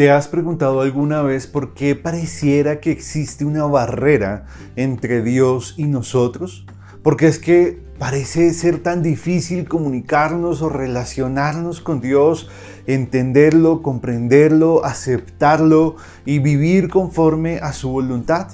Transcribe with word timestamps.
¿Te 0.00 0.10
has 0.10 0.28
preguntado 0.28 0.80
alguna 0.80 1.20
vez 1.20 1.46
por 1.46 1.74
qué 1.74 1.94
pareciera 1.94 2.80
que 2.80 2.90
existe 2.90 3.44
una 3.44 3.66
barrera 3.66 4.46
entre 4.74 5.20
Dios 5.20 5.74
y 5.76 5.84
nosotros? 5.84 6.64
Porque 7.02 7.26
es 7.26 7.38
que 7.38 7.82
parece 7.98 8.54
ser 8.54 8.78
tan 8.78 9.02
difícil 9.02 9.68
comunicarnos 9.68 10.62
o 10.62 10.70
relacionarnos 10.70 11.82
con 11.82 12.00
Dios, 12.00 12.48
entenderlo, 12.86 13.82
comprenderlo, 13.82 14.86
aceptarlo 14.86 15.96
y 16.24 16.38
vivir 16.38 16.88
conforme 16.88 17.58
a 17.58 17.74
su 17.74 17.90
voluntad. 17.90 18.48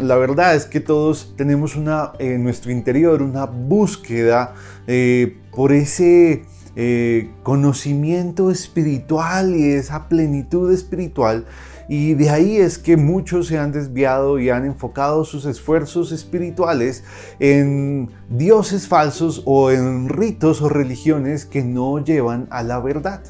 La 0.00 0.16
verdad 0.16 0.54
es 0.54 0.64
que 0.64 0.80
todos 0.80 1.34
tenemos 1.36 1.76
una, 1.76 2.12
en 2.18 2.42
nuestro 2.42 2.72
interior 2.72 3.20
una 3.20 3.44
búsqueda 3.44 4.54
eh, 4.86 5.36
por 5.54 5.72
ese 5.72 6.44
eh, 6.76 7.30
conocimiento 7.42 8.50
espiritual 8.50 9.56
y 9.56 9.72
esa 9.72 10.08
plenitud 10.08 10.70
espiritual. 10.70 11.46
Y 11.88 12.14
de 12.14 12.30
ahí 12.30 12.56
es 12.56 12.78
que 12.78 12.96
muchos 12.96 13.46
se 13.46 13.58
han 13.58 13.72
desviado 13.72 14.38
y 14.38 14.50
han 14.50 14.66
enfocado 14.66 15.24
sus 15.24 15.46
esfuerzos 15.46 16.12
espirituales 16.12 17.04
en 17.38 18.10
dioses 18.28 18.88
falsos 18.88 19.42
o 19.46 19.70
en 19.70 20.08
ritos 20.08 20.60
o 20.62 20.68
religiones 20.68 21.46
que 21.46 21.62
no 21.62 22.04
llevan 22.04 22.46
a 22.50 22.62
la 22.62 22.80
verdad. 22.80 23.22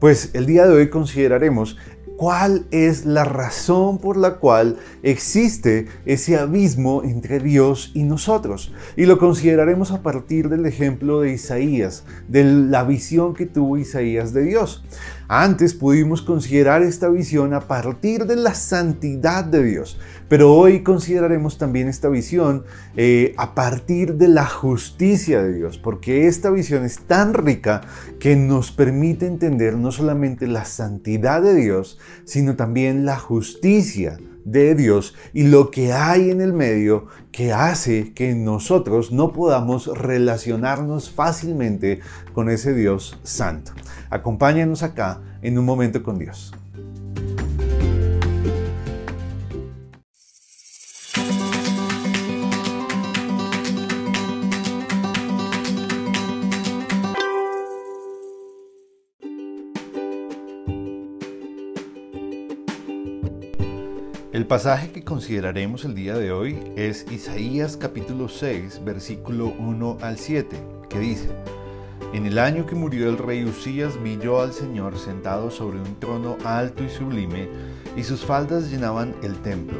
Pues 0.00 0.30
el 0.34 0.46
día 0.46 0.66
de 0.66 0.74
hoy 0.74 0.90
consideraremos 0.90 1.76
cuál 2.16 2.66
es 2.70 3.04
la 3.04 3.24
razón 3.24 3.98
por 3.98 4.16
la 4.16 4.36
cual 4.36 4.78
existe 5.02 5.86
ese 6.06 6.36
abismo 6.36 7.02
entre 7.04 7.40
Dios 7.40 7.90
y 7.94 8.04
nosotros. 8.04 8.72
Y 8.96 9.06
lo 9.06 9.18
consideraremos 9.18 9.90
a 9.92 10.02
partir 10.02 10.48
del 10.48 10.66
ejemplo 10.66 11.20
de 11.20 11.32
Isaías, 11.32 12.04
de 12.28 12.44
la 12.44 12.84
visión 12.84 13.34
que 13.34 13.46
tuvo 13.46 13.76
Isaías 13.78 14.32
de 14.32 14.42
Dios. 14.42 14.84
Antes 15.28 15.74
pudimos 15.74 16.22
considerar 16.22 16.82
esta 16.82 17.08
visión 17.08 17.52
a 17.52 17.60
partir 17.60 18.26
de 18.26 18.36
la 18.36 18.54
santidad 18.54 19.44
de 19.44 19.64
Dios, 19.64 19.98
pero 20.28 20.54
hoy 20.54 20.84
consideraremos 20.84 21.58
también 21.58 21.88
esta 21.88 22.08
visión 22.08 22.64
eh, 22.96 23.34
a 23.36 23.56
partir 23.56 24.14
de 24.14 24.28
la 24.28 24.46
justicia 24.46 25.42
de 25.42 25.52
Dios, 25.52 25.78
porque 25.78 26.28
esta 26.28 26.50
visión 26.50 26.84
es 26.84 27.00
tan 27.00 27.34
rica 27.34 27.80
que 28.20 28.36
nos 28.36 28.70
permite 28.70 29.26
entender 29.26 29.76
no 29.76 29.90
solamente 29.90 30.46
la 30.46 30.64
santidad 30.64 31.42
de 31.42 31.54
Dios, 31.54 31.98
sino 32.24 32.54
también 32.54 33.04
la 33.04 33.18
justicia 33.18 34.18
de 34.46 34.76
Dios 34.76 35.14
y 35.34 35.42
lo 35.42 35.70
que 35.70 35.92
hay 35.92 36.30
en 36.30 36.40
el 36.40 36.52
medio 36.52 37.08
que 37.32 37.52
hace 37.52 38.14
que 38.14 38.34
nosotros 38.34 39.10
no 39.10 39.32
podamos 39.32 39.88
relacionarnos 39.88 41.10
fácilmente 41.10 42.00
con 42.32 42.48
ese 42.48 42.72
Dios 42.72 43.18
santo. 43.24 43.72
Acompáñanos 44.08 44.84
acá 44.84 45.20
en 45.42 45.58
un 45.58 45.64
momento 45.64 46.02
con 46.02 46.18
Dios. 46.18 46.54
El 64.36 64.46
pasaje 64.46 64.92
que 64.92 65.02
consideraremos 65.02 65.86
el 65.86 65.94
día 65.94 66.14
de 66.18 66.30
hoy 66.30 66.58
es 66.76 67.10
Isaías 67.10 67.78
capítulo 67.78 68.28
6, 68.28 68.82
versículo 68.84 69.46
1 69.58 69.96
al 70.02 70.18
7, 70.18 70.58
que 70.90 70.98
dice, 70.98 71.30
en 72.12 72.26
el 72.26 72.38
año 72.38 72.66
que 72.66 72.74
murió 72.74 73.08
el 73.08 73.16
rey 73.16 73.44
Usías 73.44 73.98
vi 74.02 74.18
yo 74.18 74.42
al 74.42 74.52
Señor 74.52 74.98
sentado 74.98 75.50
sobre 75.50 75.78
un 75.78 75.98
trono 75.98 76.36
alto 76.44 76.84
y 76.84 76.90
sublime, 76.90 77.48
y 77.96 78.02
sus 78.04 78.26
faldas 78.26 78.70
llenaban 78.70 79.14
el 79.22 79.40
templo. 79.40 79.78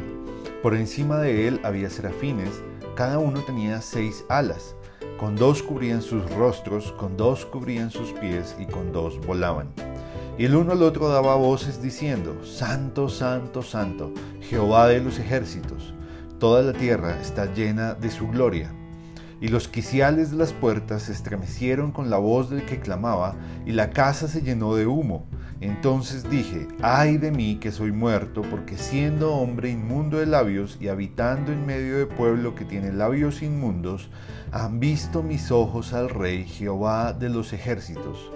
Por 0.63 0.73
encima 0.73 1.19
de 1.19 1.47
él 1.47 1.59
había 1.63 1.91
serafines, 1.91 2.63
cada 2.95 3.19
uno 3.19 3.41
tenía 3.41 3.79
seis 3.83 4.25
alas, 4.27 4.73
con 5.19 5.35
dos 5.35 5.61
cubrían 5.61 6.01
sus 6.01 6.27
rostros, 6.31 6.93
con 6.93 7.15
dos 7.15 7.45
cubrían 7.45 7.91
sus 7.91 8.11
pies 8.13 8.55
y 8.59 8.65
con 8.65 8.91
dos 8.91 9.23
volaban. 9.23 9.67
Y 10.37 10.45
el 10.45 10.55
uno 10.55 10.73
al 10.73 10.83
otro 10.83 11.09
daba 11.09 11.35
voces 11.35 11.81
diciendo, 11.81 12.43
Santo, 12.45 13.09
Santo, 13.09 13.63
Santo, 13.63 14.13
Jehová 14.41 14.87
de 14.87 15.01
los 15.01 15.19
ejércitos, 15.19 15.93
toda 16.39 16.61
la 16.61 16.73
tierra 16.73 17.19
está 17.19 17.51
llena 17.53 17.95
de 17.95 18.11
su 18.11 18.27
gloria 18.27 18.71
y 19.39 19.49
los 19.49 19.67
quiciales 19.67 20.31
de 20.31 20.37
las 20.37 20.53
puertas 20.53 21.03
se 21.03 21.11
estremecieron 21.11 21.91
con 21.91 22.09
la 22.09 22.17
voz 22.17 22.49
del 22.49 22.65
que 22.65 22.79
clamaba, 22.79 23.35
y 23.65 23.71
la 23.71 23.91
casa 23.91 24.27
se 24.27 24.41
llenó 24.41 24.75
de 24.75 24.87
humo. 24.87 25.25
Entonces 25.59 26.29
dije, 26.29 26.67
ay 26.81 27.17
de 27.17 27.31
mí 27.31 27.57
que 27.59 27.71
soy 27.71 27.91
muerto, 27.91 28.41
porque 28.43 28.77
siendo 28.77 29.35
hombre 29.35 29.69
inmundo 29.69 30.17
de 30.17 30.25
labios 30.25 30.77
y 30.79 30.87
habitando 30.87 31.51
en 31.51 31.65
medio 31.65 31.97
de 31.97 32.05
pueblo 32.05 32.55
que 32.55 32.65
tiene 32.65 32.91
labios 32.91 33.41
inmundos, 33.41 34.09
han 34.51 34.79
visto 34.79 35.23
mis 35.23 35.51
ojos 35.51 35.93
al 35.93 36.09
Rey 36.09 36.45
Jehová 36.45 37.13
de 37.13 37.29
los 37.29 37.53
ejércitos 37.53 38.31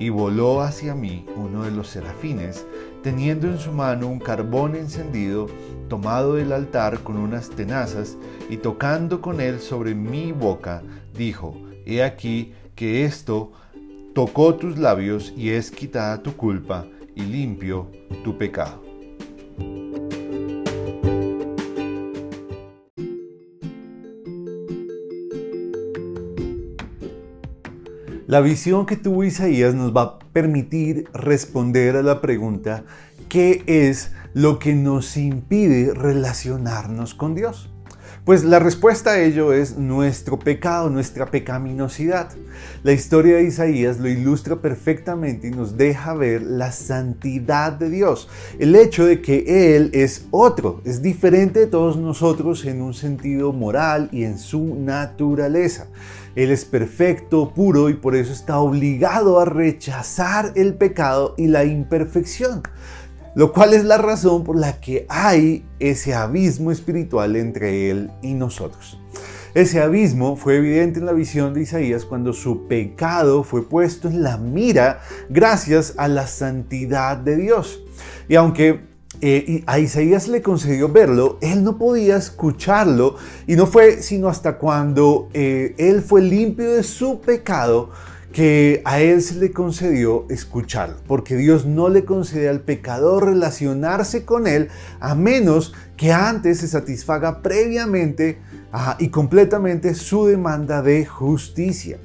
y 0.00 0.08
voló 0.08 0.62
hacia 0.62 0.94
mí 0.94 1.26
uno 1.36 1.62
de 1.64 1.70
los 1.70 1.88
serafines, 1.88 2.66
teniendo 3.02 3.46
en 3.46 3.58
su 3.58 3.70
mano 3.70 4.08
un 4.08 4.18
carbón 4.18 4.74
encendido, 4.74 5.46
tomado 5.88 6.36
del 6.36 6.52
altar 6.52 7.00
con 7.00 7.18
unas 7.18 7.50
tenazas, 7.50 8.16
y 8.48 8.56
tocando 8.56 9.20
con 9.20 9.42
él 9.42 9.60
sobre 9.60 9.94
mi 9.94 10.32
boca, 10.32 10.82
dijo, 11.14 11.54
He 11.84 12.02
aquí 12.02 12.54
que 12.74 13.04
esto 13.04 13.52
tocó 14.14 14.54
tus 14.54 14.78
labios 14.78 15.34
y 15.36 15.50
es 15.50 15.70
quitada 15.70 16.22
tu 16.22 16.34
culpa 16.34 16.86
y 17.14 17.20
limpio 17.20 17.90
tu 18.24 18.38
pecado. 18.38 18.89
La 28.30 28.40
visión 28.40 28.86
que 28.86 28.96
tuvo 28.96 29.24
Isaías 29.24 29.74
nos 29.74 29.92
va 29.92 30.02
a 30.02 30.18
permitir 30.20 31.08
responder 31.12 31.96
a 31.96 32.02
la 32.04 32.20
pregunta, 32.20 32.84
¿qué 33.28 33.64
es 33.66 34.12
lo 34.34 34.60
que 34.60 34.72
nos 34.72 35.16
impide 35.16 35.92
relacionarnos 35.94 37.14
con 37.14 37.34
Dios? 37.34 37.72
Pues 38.24 38.44
la 38.44 38.58
respuesta 38.58 39.12
a 39.12 39.20
ello 39.20 39.54
es 39.54 39.78
nuestro 39.78 40.38
pecado, 40.38 40.90
nuestra 40.90 41.30
pecaminosidad. 41.30 42.28
La 42.82 42.92
historia 42.92 43.36
de 43.36 43.44
Isaías 43.44 43.98
lo 43.98 44.08
ilustra 44.08 44.56
perfectamente 44.56 45.48
y 45.48 45.52
nos 45.52 45.78
deja 45.78 46.12
ver 46.12 46.42
la 46.42 46.70
santidad 46.70 47.72
de 47.72 47.88
Dios. 47.88 48.28
El 48.58 48.76
hecho 48.76 49.06
de 49.06 49.22
que 49.22 49.74
Él 49.74 49.90
es 49.94 50.26
otro, 50.30 50.82
es 50.84 51.00
diferente 51.00 51.60
de 51.60 51.66
todos 51.66 51.96
nosotros 51.96 52.66
en 52.66 52.82
un 52.82 52.92
sentido 52.92 53.54
moral 53.54 54.10
y 54.12 54.24
en 54.24 54.38
su 54.38 54.74
naturaleza. 54.74 55.86
Él 56.36 56.50
es 56.50 56.66
perfecto, 56.66 57.54
puro 57.54 57.88
y 57.88 57.94
por 57.94 58.14
eso 58.14 58.34
está 58.34 58.58
obligado 58.58 59.40
a 59.40 59.46
rechazar 59.46 60.52
el 60.56 60.74
pecado 60.74 61.34
y 61.38 61.46
la 61.46 61.64
imperfección, 61.64 62.62
lo 63.34 63.52
cual 63.52 63.74
es 63.74 63.84
la 63.84 63.98
razón 63.98 64.44
por 64.44 64.58
la 64.58 64.80
que 64.80 65.06
hay 65.08 65.64
ese 65.78 66.14
abismo 66.14 66.72
espiritual 66.72 67.36
entre 67.36 67.90
Él 67.90 68.10
y 68.22 68.34
nosotros. 68.34 68.98
Ese 69.54 69.80
abismo 69.80 70.36
fue 70.36 70.58
evidente 70.58 71.00
en 71.00 71.06
la 71.06 71.12
visión 71.12 71.54
de 71.54 71.62
Isaías 71.62 72.04
cuando 72.04 72.32
su 72.32 72.68
pecado 72.68 73.42
fue 73.42 73.68
puesto 73.68 74.08
en 74.08 74.22
la 74.22 74.36
mira 74.36 75.00
gracias 75.28 75.94
a 75.96 76.06
la 76.06 76.28
santidad 76.28 77.16
de 77.16 77.36
Dios. 77.36 77.82
Y 78.28 78.36
aunque 78.36 78.80
eh, 79.20 79.64
a 79.66 79.80
Isaías 79.80 80.28
le 80.28 80.40
concedió 80.40 80.88
verlo, 80.88 81.36
él 81.40 81.64
no 81.64 81.78
podía 81.78 82.16
escucharlo 82.16 83.16
y 83.48 83.56
no 83.56 83.66
fue 83.66 84.02
sino 84.02 84.28
hasta 84.28 84.56
cuando 84.56 85.28
eh, 85.34 85.74
él 85.78 86.00
fue 86.00 86.22
limpio 86.22 86.72
de 86.72 86.84
su 86.84 87.20
pecado 87.20 87.90
que 88.32 88.80
a 88.84 89.00
él 89.00 89.22
se 89.22 89.34
le 89.36 89.50
concedió 89.50 90.26
escucharlo, 90.30 90.96
porque 91.06 91.36
Dios 91.36 91.66
no 91.66 91.88
le 91.88 92.04
concede 92.04 92.48
al 92.48 92.60
pecador 92.60 93.26
relacionarse 93.26 94.24
con 94.24 94.46
él 94.46 94.68
a 95.00 95.14
menos 95.14 95.74
que 95.96 96.12
antes 96.12 96.58
se 96.58 96.68
satisfaga 96.68 97.42
previamente 97.42 98.38
y 98.98 99.08
completamente 99.08 99.94
su 99.94 100.26
demanda 100.26 100.80
de 100.82 101.04
justicia. 101.04 101.98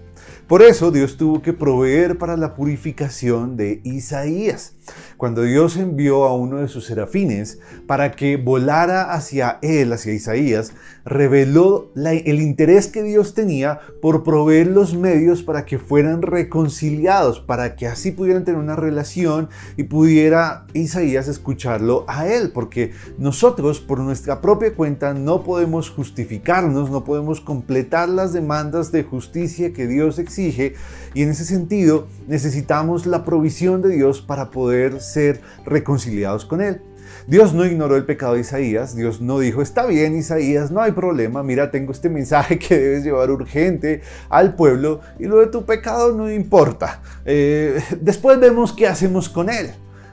Por 0.48 0.62
eso 0.62 0.92
Dios 0.92 1.18
tuvo 1.18 1.42
que 1.42 1.54
proveer 1.54 2.18
para 2.18 2.38
la 2.38 2.56
purificación 2.56 3.58
de 3.58 3.82
Isaías. 3.84 4.75
Cuando 5.18 5.44
Dios 5.44 5.78
envió 5.78 6.26
a 6.26 6.36
uno 6.36 6.58
de 6.58 6.68
sus 6.68 6.86
serafines 6.86 7.60
para 7.88 8.12
que 8.12 8.38
volara 8.38 9.14
hacia 9.14 9.60
él, 9.62 9.94
hacia 9.94 10.14
Isaías, 10.14 10.74
reveló 11.06 11.92
el 11.96 12.42
interés 12.42 12.88
que 12.88 13.04
Dios 13.04 13.34
tenía 13.34 13.80
por 14.02 14.24
proveer 14.24 14.68
los 14.68 14.96
medios 14.96 15.44
para 15.44 15.66
que 15.66 15.80
fueran 15.80 16.22
reconciliados, 16.22 17.40
para 17.40 17.76
que 17.76 17.88
así 17.88 18.12
pudieran 18.12 18.44
tener 18.44 18.60
una 18.60 18.76
relación 18.76 19.50
y 19.78 19.84
pudiera 19.84 20.66
Isaías 20.74 21.28
escucharlo 21.28 22.06
a 22.08 22.28
él, 22.28 22.52
porque 22.54 22.92
nosotros 23.18 23.80
por 23.80 24.00
nuestra 24.00 24.42
propia 24.42 24.76
cuenta 24.76 25.14
no 25.14 25.44
podemos 25.44 25.90
justificarnos, 25.90 26.90
no 26.90 27.04
podemos 27.04 27.40
completar 27.40 28.10
las 28.10 28.34
demandas 28.34 28.92
de 28.92 29.04
justicia 29.04 29.74
que 29.74 29.88
Dios 29.88 30.20
exige 30.20 30.74
y 31.14 31.22
en 31.22 31.30
ese 31.30 31.46
sentido 31.46 32.08
necesitamos 32.28 33.06
la 33.06 33.24
provisión 33.24 33.82
de 33.82 33.90
Dios 33.90 34.22
para 34.22 34.52
poder 34.52 34.75
ser 35.02 35.42
reconciliados 35.66 36.46
con 36.46 36.62
Él. 36.62 36.82
Dios 37.28 37.54
no 37.54 37.66
ignoró 37.66 37.96
el 37.96 38.06
pecado 38.06 38.36
de 38.36 38.42
Isaías, 38.42 38.96
Dios 38.96 39.20
no 39.20 39.40
dijo, 39.40 39.64
está 39.64 39.88
bien 39.88 40.16
Isaías, 40.16 40.70
no 40.70 40.80
hay 40.82 40.92
problema, 40.92 41.42
mira, 41.42 41.72
tengo 41.72 41.92
este 41.92 42.08
mensaje 42.08 42.60
que 42.60 42.78
debes 42.78 43.04
llevar 43.04 43.32
urgente 43.32 44.02
al 44.30 44.56
pueblo 44.56 45.02
y 45.18 45.26
lo 45.26 45.40
de 45.40 45.48
tu 45.48 45.66
pecado 45.66 46.14
no 46.14 46.32
importa. 46.32 47.02
Eh, 47.26 47.82
después 48.00 48.40
vemos 48.40 48.74
qué 48.74 48.88
hacemos 48.88 49.28
con 49.28 49.50
él. 49.50 49.72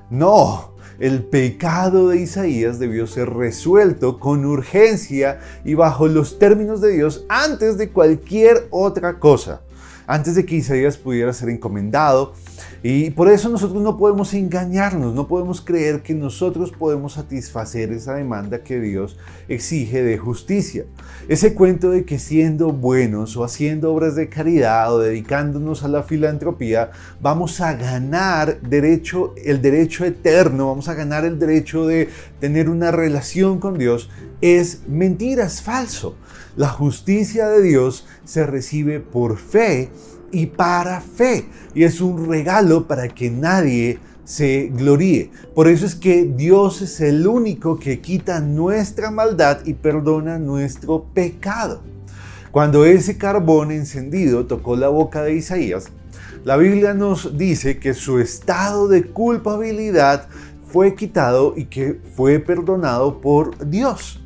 No, 0.08 0.74
el 0.98 1.22
pecado 1.22 2.08
de 2.08 2.18
Isaías 2.18 2.78
debió 2.78 3.06
ser 3.06 3.28
resuelto 3.30 4.18
con 4.18 4.46
urgencia 4.46 5.40
y 5.64 5.74
bajo 5.74 6.08
los 6.08 6.38
términos 6.38 6.80
de 6.80 6.92
Dios 6.92 7.26
antes 7.28 7.76
de 7.76 7.90
cualquier 7.90 8.68
otra 8.70 9.18
cosa 9.18 9.62
antes 10.06 10.34
de 10.34 10.44
que 10.44 10.56
Isaías 10.56 10.96
pudiera 10.96 11.32
ser 11.32 11.48
encomendado. 11.48 12.34
Y 12.82 13.10
por 13.10 13.28
eso 13.28 13.48
nosotros 13.48 13.82
no 13.82 13.96
podemos 13.96 14.34
engañarnos, 14.34 15.14
no 15.14 15.28
podemos 15.28 15.60
creer 15.60 16.02
que 16.02 16.14
nosotros 16.14 16.72
podemos 16.72 17.12
satisfacer 17.14 17.92
esa 17.92 18.14
demanda 18.14 18.64
que 18.64 18.80
Dios 18.80 19.16
exige 19.48 20.02
de 20.02 20.18
justicia. 20.18 20.84
Ese 21.28 21.54
cuento 21.54 21.90
de 21.90 22.04
que 22.04 22.18
siendo 22.18 22.72
buenos 22.72 23.36
o 23.36 23.44
haciendo 23.44 23.92
obras 23.92 24.16
de 24.16 24.28
caridad 24.28 24.92
o 24.92 24.98
dedicándonos 24.98 25.84
a 25.84 25.88
la 25.88 26.02
filantropía, 26.02 26.90
vamos 27.20 27.60
a 27.60 27.74
ganar 27.74 28.60
derecho, 28.62 29.34
el 29.44 29.62
derecho 29.62 30.04
eterno, 30.04 30.68
vamos 30.68 30.88
a 30.88 30.94
ganar 30.94 31.24
el 31.24 31.38
derecho 31.38 31.86
de 31.86 32.08
tener 32.40 32.68
una 32.68 32.90
relación 32.90 33.60
con 33.60 33.78
Dios, 33.78 34.10
es 34.40 34.88
mentira, 34.88 35.44
es 35.44 35.62
falso. 35.62 36.16
La 36.56 36.68
justicia 36.68 37.48
de 37.48 37.62
Dios 37.62 38.06
se 38.24 38.44
recibe 38.44 39.00
por 39.00 39.38
fe 39.38 39.90
y 40.32 40.46
para 40.46 41.00
fe. 41.00 41.46
Y 41.74 41.84
es 41.84 42.00
un 42.00 42.28
regalo 42.28 42.88
para 42.88 43.08
que 43.08 43.30
nadie 43.30 43.98
se 44.24 44.70
gloríe. 44.74 45.30
Por 45.54 45.68
eso 45.68 45.86
es 45.86 45.94
que 45.94 46.24
Dios 46.24 46.82
es 46.82 47.00
el 47.00 47.26
único 47.26 47.78
que 47.78 48.00
quita 48.00 48.40
nuestra 48.40 49.10
maldad 49.10 49.60
y 49.64 49.74
perdona 49.74 50.38
nuestro 50.38 51.04
pecado. 51.12 51.82
Cuando 52.50 52.84
ese 52.84 53.16
carbón 53.16 53.70
encendido 53.70 54.46
tocó 54.46 54.76
la 54.76 54.88
boca 54.88 55.22
de 55.22 55.34
Isaías, 55.34 55.88
la 56.44 56.56
Biblia 56.56 56.92
nos 56.92 57.38
dice 57.38 57.78
que 57.78 57.94
su 57.94 58.18
estado 58.18 58.88
de 58.88 59.04
culpabilidad 59.04 60.28
fue 60.66 60.94
quitado 60.94 61.54
y 61.56 61.66
que 61.66 62.00
fue 62.16 62.40
perdonado 62.40 63.20
por 63.20 63.68
Dios. 63.68 64.21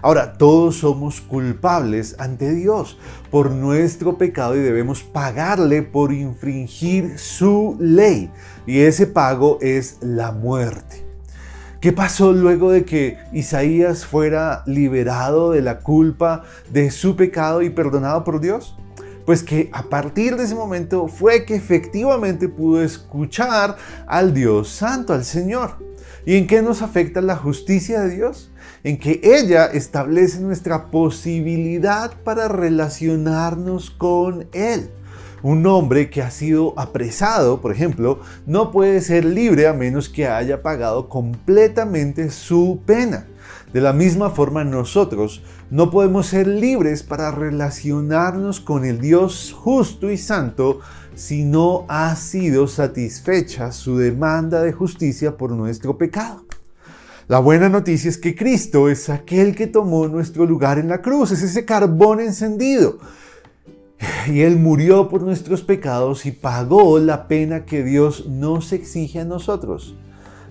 Ahora, 0.00 0.34
todos 0.34 0.76
somos 0.76 1.20
culpables 1.20 2.14
ante 2.18 2.54
Dios 2.54 2.98
por 3.30 3.50
nuestro 3.50 4.16
pecado 4.16 4.56
y 4.56 4.60
debemos 4.60 5.02
pagarle 5.02 5.82
por 5.82 6.12
infringir 6.12 7.18
su 7.18 7.76
ley. 7.80 8.30
Y 8.66 8.80
ese 8.80 9.06
pago 9.06 9.58
es 9.60 9.98
la 10.00 10.30
muerte. 10.32 11.04
¿Qué 11.80 11.92
pasó 11.92 12.32
luego 12.32 12.72
de 12.72 12.84
que 12.84 13.18
Isaías 13.32 14.04
fuera 14.04 14.62
liberado 14.66 15.52
de 15.52 15.62
la 15.62 15.78
culpa 15.78 16.42
de 16.70 16.90
su 16.90 17.14
pecado 17.14 17.62
y 17.62 17.70
perdonado 17.70 18.24
por 18.24 18.40
Dios? 18.40 18.76
Pues 19.24 19.42
que 19.42 19.68
a 19.72 19.84
partir 19.84 20.36
de 20.36 20.44
ese 20.44 20.54
momento 20.54 21.06
fue 21.06 21.44
que 21.44 21.54
efectivamente 21.54 22.48
pudo 22.48 22.82
escuchar 22.82 23.76
al 24.06 24.34
Dios 24.34 24.70
Santo, 24.70 25.12
al 25.12 25.24
Señor. 25.24 25.76
¿Y 26.26 26.36
en 26.36 26.46
qué 26.46 26.62
nos 26.62 26.82
afecta 26.82 27.20
la 27.20 27.36
justicia 27.36 28.00
de 28.00 28.14
Dios? 28.14 28.50
En 28.84 28.98
que 28.98 29.20
ella 29.22 29.66
establece 29.66 30.40
nuestra 30.40 30.90
posibilidad 30.90 32.12
para 32.24 32.48
relacionarnos 32.48 33.90
con 33.90 34.46
Él. 34.52 34.90
Un 35.42 35.64
hombre 35.66 36.10
que 36.10 36.20
ha 36.20 36.32
sido 36.32 36.74
apresado, 36.76 37.60
por 37.60 37.70
ejemplo, 37.70 38.20
no 38.46 38.72
puede 38.72 39.00
ser 39.00 39.24
libre 39.24 39.68
a 39.68 39.72
menos 39.72 40.08
que 40.08 40.26
haya 40.26 40.62
pagado 40.62 41.08
completamente 41.08 42.30
su 42.30 42.80
pena. 42.84 43.26
De 43.72 43.80
la 43.80 43.92
misma 43.92 44.30
forma 44.30 44.64
nosotros 44.64 45.42
no 45.70 45.90
podemos 45.90 46.26
ser 46.26 46.46
libres 46.46 47.02
para 47.02 47.30
relacionarnos 47.30 48.60
con 48.60 48.84
el 48.84 49.00
Dios 49.00 49.54
justo 49.56 50.10
y 50.10 50.16
santo 50.16 50.80
si 51.14 51.44
no 51.44 51.84
ha 51.88 52.16
sido 52.16 52.66
satisfecha 52.66 53.70
su 53.72 53.98
demanda 53.98 54.62
de 54.62 54.72
justicia 54.72 55.36
por 55.36 55.52
nuestro 55.52 55.98
pecado. 55.98 56.47
La 57.28 57.40
buena 57.40 57.68
noticia 57.68 58.08
es 58.08 58.16
que 58.16 58.34
Cristo 58.34 58.88
es 58.88 59.10
aquel 59.10 59.54
que 59.54 59.66
tomó 59.66 60.08
nuestro 60.08 60.46
lugar 60.46 60.78
en 60.78 60.88
la 60.88 61.02
cruz, 61.02 61.30
es 61.30 61.42
ese 61.42 61.66
carbón 61.66 62.20
encendido. 62.20 63.00
Y 64.28 64.40
Él 64.40 64.56
murió 64.56 65.10
por 65.10 65.22
nuestros 65.22 65.60
pecados 65.60 66.24
y 66.24 66.32
pagó 66.32 66.98
la 66.98 67.28
pena 67.28 67.66
que 67.66 67.84
Dios 67.84 68.26
nos 68.28 68.72
exige 68.72 69.20
a 69.20 69.26
nosotros. 69.26 69.94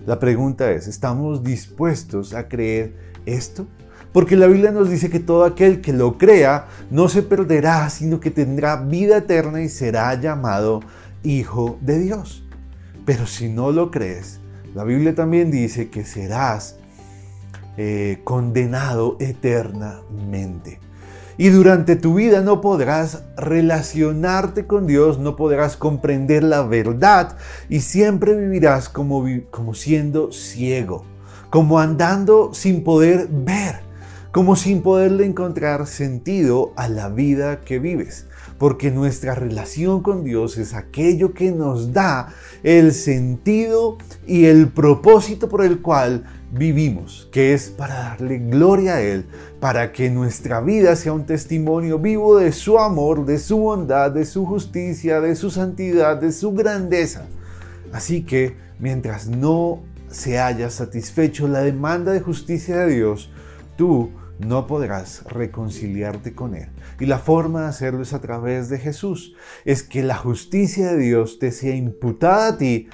La 0.06 0.20
pregunta 0.20 0.70
es, 0.70 0.86
¿estamos 0.86 1.42
dispuestos 1.42 2.32
a 2.32 2.46
creer 2.46 2.94
esto? 3.26 3.66
Porque 4.12 4.36
la 4.36 4.46
Biblia 4.46 4.70
nos 4.70 4.88
dice 4.88 5.10
que 5.10 5.18
todo 5.18 5.44
aquel 5.44 5.80
que 5.80 5.92
lo 5.92 6.16
crea 6.16 6.68
no 6.92 7.08
se 7.08 7.24
perderá, 7.24 7.90
sino 7.90 8.20
que 8.20 8.30
tendrá 8.30 8.76
vida 8.76 9.16
eterna 9.16 9.62
y 9.62 9.68
será 9.68 10.14
llamado 10.14 10.80
Hijo 11.24 11.76
de 11.80 11.98
Dios. 11.98 12.44
Pero 13.04 13.26
si 13.26 13.48
no 13.48 13.72
lo 13.72 13.90
crees, 13.90 14.38
la 14.74 14.84
Biblia 14.84 15.14
también 15.14 15.50
dice 15.50 15.88
que 15.88 16.04
serás 16.04 16.76
eh, 17.76 18.20
condenado 18.24 19.16
eternamente. 19.20 20.80
Y 21.36 21.50
durante 21.50 21.94
tu 21.94 22.14
vida 22.14 22.40
no 22.40 22.60
podrás 22.60 23.22
relacionarte 23.36 24.66
con 24.66 24.88
Dios, 24.88 25.20
no 25.20 25.36
podrás 25.36 25.76
comprender 25.76 26.42
la 26.42 26.62
verdad 26.62 27.36
y 27.68 27.80
siempre 27.80 28.34
vivirás 28.34 28.88
como, 28.88 29.24
como 29.52 29.74
siendo 29.74 30.32
ciego, 30.32 31.04
como 31.50 31.78
andando 31.78 32.52
sin 32.52 32.82
poder 32.82 33.28
ver, 33.30 33.76
como 34.32 34.56
sin 34.56 34.82
poderle 34.82 35.26
encontrar 35.26 35.86
sentido 35.86 36.72
a 36.74 36.88
la 36.88 37.08
vida 37.08 37.60
que 37.60 37.78
vives. 37.78 38.26
Porque 38.58 38.90
nuestra 38.90 39.34
relación 39.34 40.02
con 40.02 40.24
Dios 40.24 40.58
es 40.58 40.74
aquello 40.74 41.32
que 41.32 41.52
nos 41.52 41.92
da 41.92 42.34
el 42.62 42.92
sentido 42.92 43.98
y 44.26 44.46
el 44.46 44.68
propósito 44.68 45.48
por 45.48 45.64
el 45.64 45.80
cual 45.80 46.24
vivimos, 46.50 47.28
que 47.30 47.52
es 47.52 47.68
para 47.68 47.94
darle 47.94 48.38
gloria 48.38 48.94
a 48.94 49.00
Él, 49.00 49.26
para 49.60 49.92
que 49.92 50.10
nuestra 50.10 50.60
vida 50.60 50.96
sea 50.96 51.12
un 51.12 51.26
testimonio 51.26 51.98
vivo 51.98 52.38
de 52.38 52.52
su 52.52 52.78
amor, 52.78 53.26
de 53.26 53.38
su 53.38 53.58
bondad, 53.58 54.10
de 54.10 54.24
su 54.24 54.46
justicia, 54.46 55.20
de 55.20 55.36
su 55.36 55.50
santidad, 55.50 56.16
de 56.16 56.32
su 56.32 56.52
grandeza. 56.52 57.26
Así 57.92 58.22
que 58.22 58.56
mientras 58.78 59.28
no 59.28 59.80
se 60.10 60.38
haya 60.38 60.70
satisfecho 60.70 61.48
la 61.48 61.60
demanda 61.60 62.12
de 62.12 62.20
justicia 62.20 62.78
de 62.78 62.94
Dios, 62.94 63.30
tú 63.76 64.10
no 64.38 64.66
podrás 64.66 65.24
reconciliarte 65.24 66.34
con 66.34 66.54
Él. 66.54 66.68
Y 67.00 67.06
la 67.06 67.18
forma 67.18 67.62
de 67.62 67.68
hacerlo 67.68 68.02
es 68.02 68.12
a 68.12 68.20
través 68.20 68.68
de 68.68 68.78
Jesús. 68.78 69.34
Es 69.64 69.82
que 69.82 70.02
la 70.02 70.16
justicia 70.16 70.92
de 70.92 70.98
Dios 70.98 71.38
te 71.38 71.52
sea 71.52 71.74
imputada 71.74 72.48
a 72.48 72.58
ti 72.58 72.88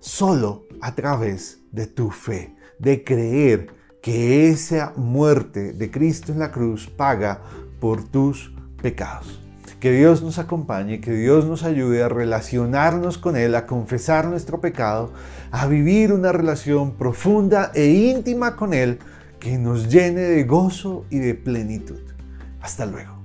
solo 0.00 0.66
a 0.80 0.94
través 0.94 1.60
de 1.72 1.86
tu 1.86 2.10
fe 2.10 2.54
de 2.78 3.04
creer 3.04 3.68
que 4.00 4.48
esa 4.48 4.92
muerte 4.96 5.72
de 5.72 5.90
Cristo 5.90 6.32
en 6.32 6.38
la 6.38 6.52
cruz 6.52 6.88
paga 6.88 7.42
por 7.80 8.04
tus 8.04 8.52
pecados. 8.80 9.40
Que 9.80 9.92
Dios 9.92 10.22
nos 10.22 10.38
acompañe, 10.38 11.00
que 11.00 11.12
Dios 11.12 11.44
nos 11.44 11.62
ayude 11.62 12.02
a 12.02 12.08
relacionarnos 12.08 13.18
con 13.18 13.36
Él, 13.36 13.54
a 13.54 13.66
confesar 13.66 14.26
nuestro 14.26 14.60
pecado, 14.60 15.12
a 15.50 15.66
vivir 15.66 16.12
una 16.12 16.32
relación 16.32 16.92
profunda 16.92 17.70
e 17.74 17.86
íntima 17.86 18.56
con 18.56 18.74
Él 18.74 18.98
que 19.38 19.58
nos 19.58 19.88
llene 19.88 20.20
de 20.22 20.44
gozo 20.44 21.04
y 21.10 21.18
de 21.18 21.34
plenitud. 21.34 22.00
Hasta 22.60 22.86
luego. 22.86 23.17